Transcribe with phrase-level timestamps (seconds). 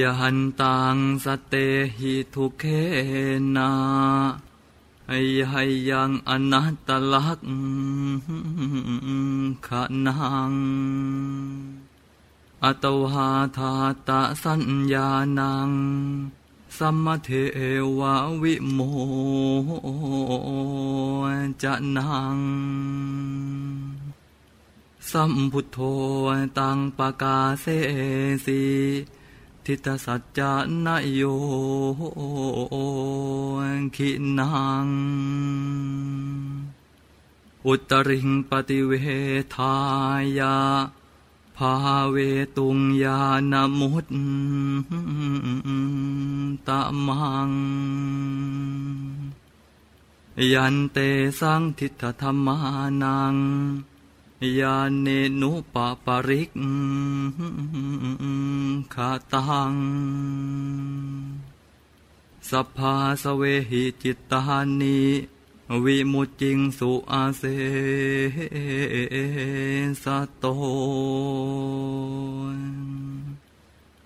[0.00, 1.54] ยันตังสเต
[1.96, 2.64] หิทุเค
[3.56, 3.72] นา
[5.06, 5.12] ไย
[5.88, 7.40] ยังอนัตตลัก
[9.66, 10.14] ขะนั
[10.50, 10.52] ง
[12.64, 13.72] อตวาทา
[14.08, 15.08] ตะสัญญา
[15.38, 15.70] นัง
[16.78, 17.30] สัมมเท
[17.98, 18.78] วะวิโม
[21.62, 22.38] จะนัง
[25.10, 25.78] สัมพุทโธ
[26.58, 27.66] ตังปกาเส
[28.46, 28.62] สี
[29.66, 30.52] ทิตสัจจา
[30.84, 31.22] นโย
[33.96, 34.48] ขินั
[34.86, 34.88] ง
[37.66, 38.92] อุตริงปฏิเว
[39.54, 39.76] ทา
[40.38, 40.56] ยา
[41.56, 41.74] ภา
[42.10, 42.16] เว
[42.56, 43.20] ตุงยา
[43.52, 44.08] นมุต
[46.66, 47.50] ตะมัง
[50.52, 50.98] ยันเต
[51.40, 52.58] สังทิฏฐธรรมา
[53.02, 53.36] นัง
[54.60, 55.06] ยาเน
[55.40, 56.50] นุปปาริก
[58.94, 59.74] ขาตัง
[62.50, 65.00] สัพพาสเวหิจิตตานิ
[65.84, 67.42] วิมุจิงสุอาเส
[70.02, 70.04] ส
[70.38, 70.44] โต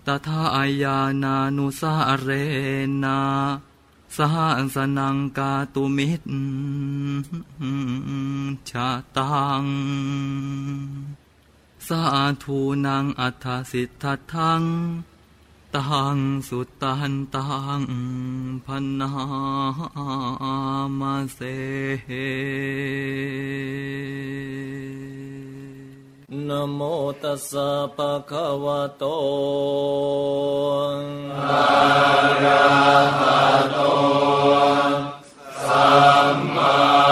[0.05, 2.29] ตถาอายานานุสาเร
[3.03, 3.19] นา
[4.17, 4.35] สห
[4.75, 6.27] สนังกาตุมิตร
[8.69, 9.63] ชาตัง
[11.87, 12.01] สา
[12.43, 14.63] ธุนังอัฏสิทธัทัง
[15.75, 17.45] ตังสุตตันตั
[17.79, 17.81] ง
[18.65, 19.11] พันนา
[20.99, 21.39] มาเส
[26.49, 26.81] นโม
[27.23, 29.03] ตัสสะภะคะวะโต
[31.49, 31.65] อะ
[32.43, 32.63] ระ
[33.19, 33.79] หะโต
[35.65, 35.89] สั
[36.35, 37.06] มมา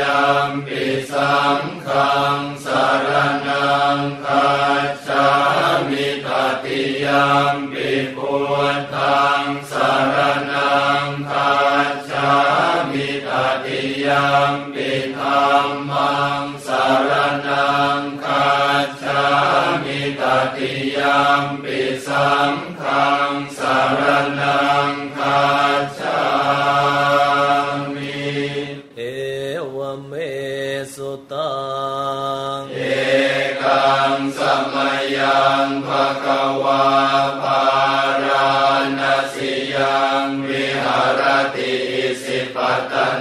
[0.00, 0.02] ย
[0.48, 3.08] มปิสังฆังสาร
[3.46, 4.26] นังค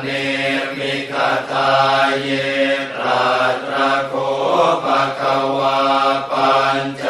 [0.06, 0.12] เน
[0.80, 1.14] มิค
[1.52, 1.72] ทา
[2.22, 2.30] เย
[2.88, 3.26] ตรา
[3.68, 4.14] ตระโค
[4.86, 5.80] ปะคะวา
[6.32, 7.05] ปัญจ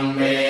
[0.00, 0.41] งเม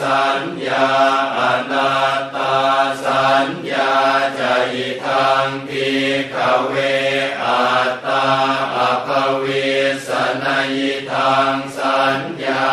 [0.00, 0.90] สัญญา
[1.38, 1.40] อ
[1.72, 2.56] นัตตา
[3.04, 3.94] สัญญา
[4.36, 4.42] ใจ
[5.04, 5.92] ทางพิ
[6.34, 6.36] ก
[6.68, 6.74] เว
[7.42, 8.26] อาตตา
[8.74, 9.08] อภ
[9.40, 9.46] เว
[10.06, 10.10] ส
[10.44, 10.46] น
[10.76, 10.78] ย
[11.12, 12.64] ทังสัญญา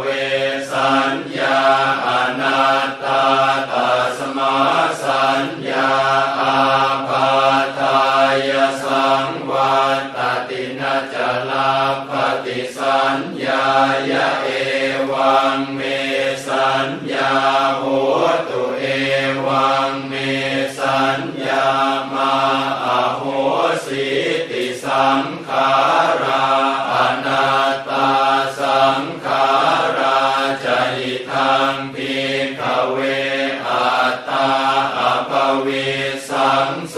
[0.00, 0.06] เว
[0.70, 1.63] สัญญา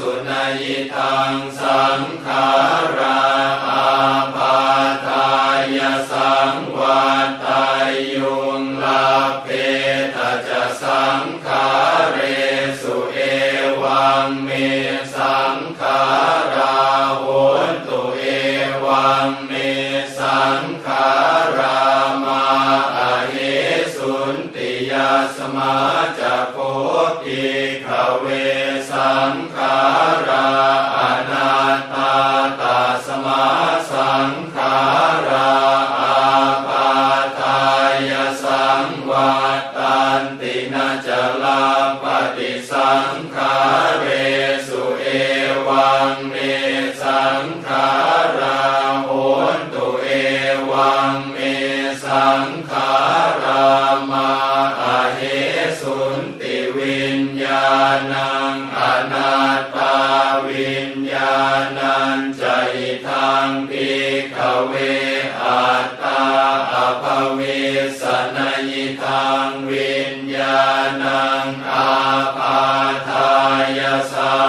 [0.09, 0.65] สุนัย
[0.95, 2.49] ทังสังขา
[2.99, 3.21] รา
[3.67, 3.87] อา
[4.37, 4.56] ภา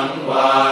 [0.01, 0.66] งวา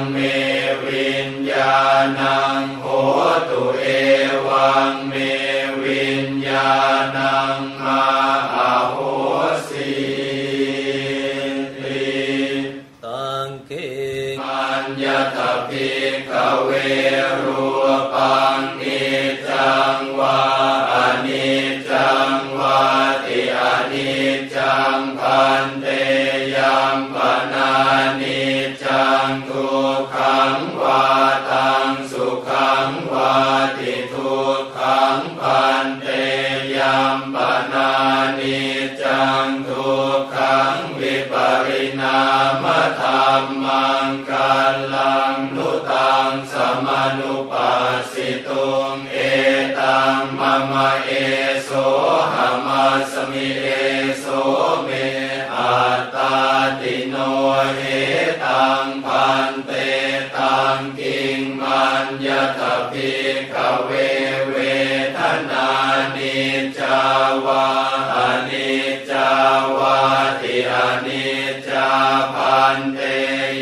[0.00, 0.16] งเม
[0.86, 1.78] วิญญา
[2.20, 2.86] ณังโห
[3.50, 3.84] ตุเอ
[4.48, 5.14] วังเม
[37.16, 37.36] มป
[37.72, 37.92] นา
[38.38, 38.60] นิ
[39.02, 41.34] จังทุกขังวิป
[41.66, 42.20] ริณา
[42.62, 42.64] ม
[43.00, 44.54] ธรรมังกา
[44.94, 46.54] ลังนุตังส
[46.86, 49.16] มนุปัสสิตุงเอ
[49.80, 50.40] ตังม
[50.72, 51.10] มะเอ
[51.64, 51.70] โส
[52.34, 52.36] ห
[52.66, 53.53] มัสมิ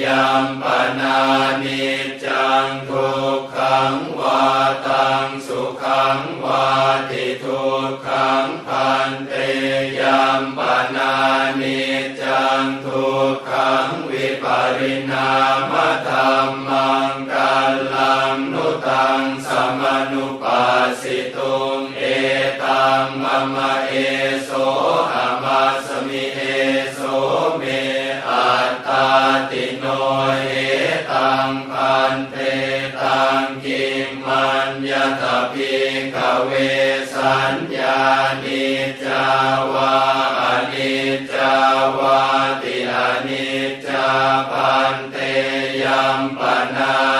[0.04, 0.64] ยัมป
[1.00, 1.20] นา
[1.62, 1.84] นิ
[2.24, 4.44] จังทุกขังวา
[4.86, 5.01] ตา
[37.10, 38.00] สัญญา
[38.44, 38.66] นิ
[39.04, 39.26] จา
[39.72, 39.94] วา
[40.40, 40.42] อ
[40.72, 41.56] นิจจา
[41.98, 42.22] วา
[42.62, 44.08] ติอนิจจา
[44.50, 45.16] พันเต
[45.82, 46.40] ยัมป
[46.76, 47.11] นา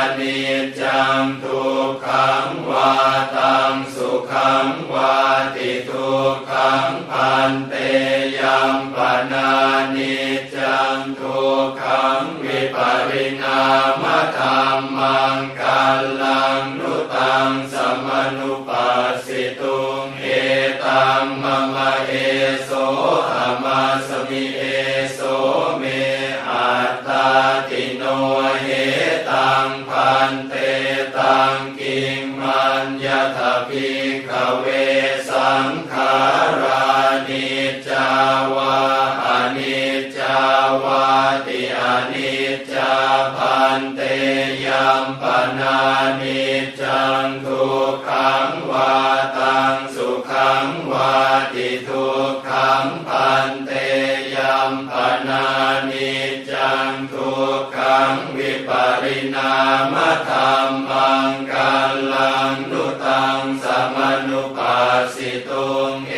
[64.28, 66.14] นุปัสสิตุงเอ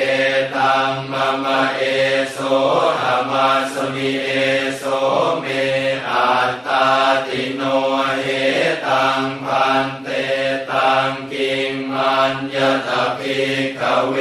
[0.56, 1.82] ตังมะมะเอ
[2.32, 2.38] โส
[3.00, 4.30] หะมัสมิเอ
[4.78, 4.82] โส
[5.40, 5.44] เม
[6.10, 6.86] อัตตา
[7.26, 7.62] ติโน
[8.20, 8.26] เห
[8.86, 10.08] ตัง ภันเต
[10.70, 13.42] ตังกิงมัญญะถะ ภิ
[13.80, 14.14] กขะเว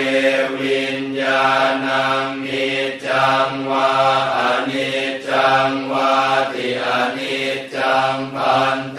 [0.60, 1.48] วิญญา
[1.86, 2.70] ณังนิ
[3.05, 3.92] จจังวา
[4.38, 4.39] อะ
[4.70, 4.91] นิจ
[5.30, 6.13] จังวา
[6.52, 6.88] ติ อะ
[7.18, 8.92] นิจจัง ภัน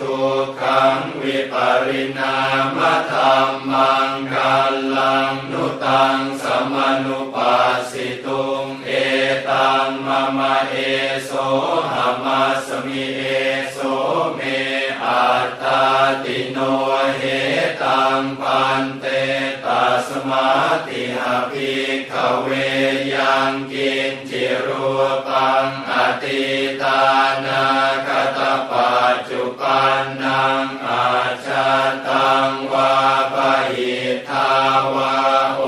[0.00, 1.54] ทุกขังวิป
[1.86, 2.36] ริณา
[2.76, 2.78] ม
[3.12, 6.74] ธรรมังกัลลังนุตังสม
[7.04, 8.90] นุปัสสิตุงเอ
[9.50, 10.74] ตังมะมะเอ
[11.24, 11.30] โส
[11.92, 13.22] หมาสมิเอ
[13.72, 13.78] โส
[14.34, 14.40] เม
[15.04, 15.82] อัตตา
[16.24, 16.58] ติโน
[17.16, 17.22] เห
[17.82, 19.06] ตังพันเต
[19.64, 20.48] ตัสมา
[20.86, 22.48] ติหาภิกขเว
[23.14, 24.86] ยังกินจิรู
[25.28, 26.42] ปังอติ
[26.82, 27.02] ตา
[27.44, 27.64] นา
[28.06, 28.38] คต
[28.70, 29.01] ปัจจุ
[29.72, 31.08] ปันนังอา
[31.46, 31.70] ชา
[32.08, 32.94] ตังวา
[33.34, 33.36] ป
[33.70, 33.96] หิ
[34.28, 34.50] ทา
[34.94, 35.16] วา
[35.56, 35.62] โอ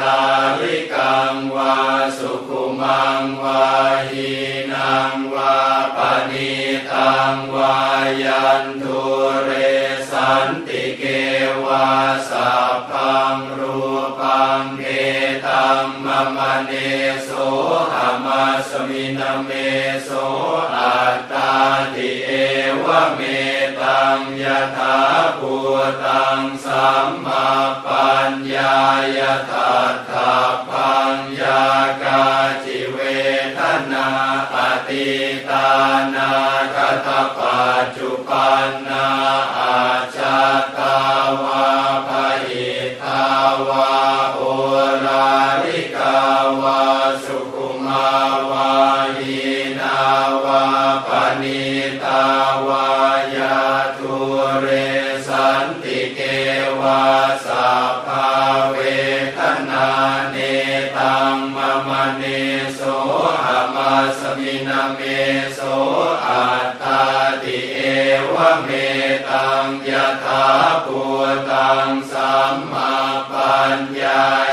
[0.00, 0.24] ลา
[0.60, 1.76] ลิกังวา
[2.18, 3.66] สุขุมังวา
[4.08, 4.32] หี
[4.72, 5.58] นังวา
[5.96, 5.98] ป
[6.30, 6.54] ณิ
[6.92, 7.76] ตังวา
[8.22, 9.02] ยันทุ
[9.44, 9.50] เร
[10.10, 11.04] สันติเก
[11.64, 11.90] วา
[12.30, 13.80] สัพพังรู
[14.20, 14.88] ปังเอ
[15.46, 16.72] ตัมมะมะเน
[17.24, 17.30] โส
[17.92, 19.50] หามาสมินาเม
[20.04, 20.10] โส
[20.76, 21.52] อัตตา
[21.94, 22.30] ติเอ
[22.84, 23.20] วะเม
[24.76, 24.98] ถา
[25.38, 25.54] ภู
[26.04, 27.48] ตังสัมมา
[27.86, 28.78] ปัญญา
[29.16, 29.74] ยะถา
[30.10, 30.34] ถา
[30.70, 31.62] ปัญญา
[32.02, 32.24] กา
[32.64, 32.98] จิเว
[33.58, 33.60] ท
[33.92, 34.08] นา
[34.54, 34.56] อ
[34.88, 35.10] ติ
[35.48, 35.70] ตา
[36.14, 36.32] นา
[36.74, 39.15] คตปัจจุปันนา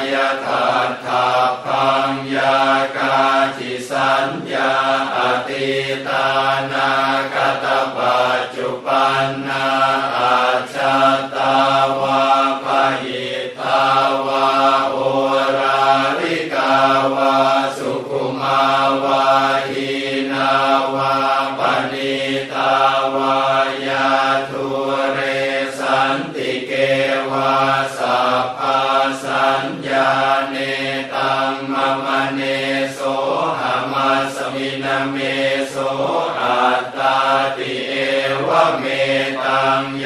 [0.07, 0.32] าย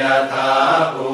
[0.00, 0.02] ย
[0.32, 0.50] ถา
[0.94, 1.07] ภู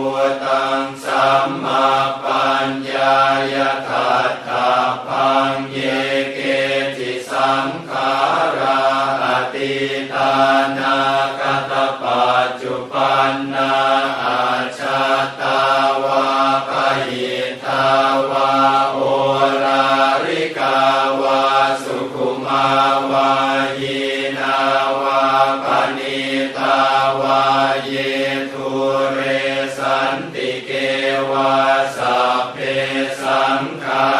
[33.84, 34.13] ฆา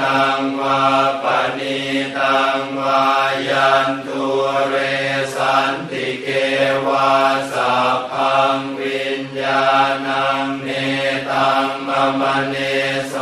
[0.00, 0.82] นังวา
[1.22, 1.24] ป
[1.58, 1.80] ณิ
[2.18, 3.04] ตังวา
[3.48, 4.26] ยันตุ
[4.68, 4.74] เร
[5.34, 6.28] สันติเก
[6.86, 7.14] วา
[7.52, 9.66] สัพพังวิญญา
[10.06, 10.68] ณังเน
[11.30, 12.56] ตังมะมะเน
[13.08, 13.14] โส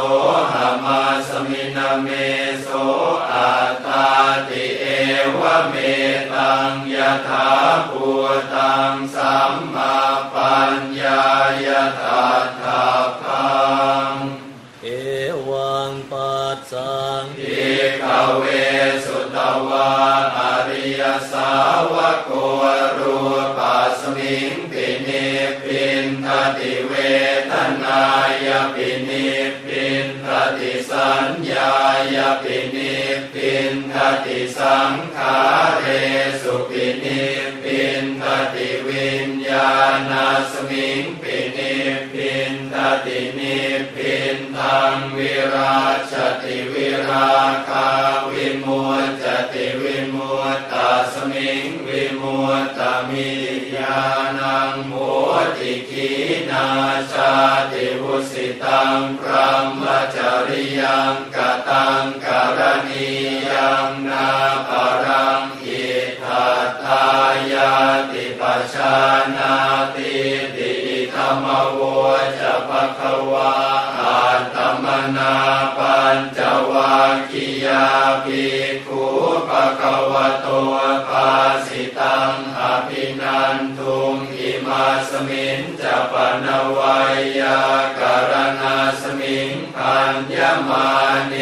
[0.52, 2.08] หามาสมินาเม
[2.62, 2.68] โส
[3.32, 4.08] อัตตา
[4.48, 4.84] ติเอ
[5.38, 5.74] วเม
[6.32, 6.96] ตังย
[7.28, 7.50] ถา
[7.88, 8.06] ภู
[8.54, 9.96] ตังสัมมา
[10.34, 11.22] ปัญญา
[11.66, 11.68] ย
[12.00, 12.24] ถา
[16.74, 18.04] สังอิก
[18.38, 18.44] เว
[19.04, 19.36] สุต
[19.68, 19.90] วา
[20.38, 21.52] อริยสา
[21.92, 22.30] วกโก
[22.98, 23.18] รู
[23.58, 25.26] ปัสมิงปินิ
[25.62, 26.92] พินทติเว
[27.50, 28.02] ทนา
[28.46, 29.28] ยปินิ
[29.66, 30.26] พินท
[30.58, 31.72] ติสัญญา
[32.14, 32.94] ยปินิ
[33.34, 35.38] พินทติสังขา
[35.78, 35.86] เร
[36.42, 37.43] สุปินิพิน
[47.13, 47.89] ราคา
[48.31, 53.31] วิมุตจติวิมุตตาสมิงวิมุตตามิ
[53.75, 53.99] ญา
[54.37, 54.93] ณังโม
[55.57, 56.11] ติกี
[56.49, 56.67] นา
[57.13, 57.33] ชา
[57.71, 59.83] ติวุสิตังพระม
[60.15, 60.17] จ
[60.47, 61.37] ริยังก
[61.69, 63.32] ตังการณี
[80.14, 80.48] วะโต
[81.08, 81.30] ภา
[81.66, 86.46] สิตังอภินันทุงอิมาสมินจะปน
[86.76, 86.98] วา
[87.38, 87.60] ยา
[88.00, 90.36] การณาสมิงพัญญ
[90.68, 90.88] มา
[91.28, 91.34] เน